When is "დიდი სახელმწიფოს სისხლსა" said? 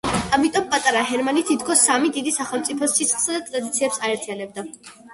2.17-3.39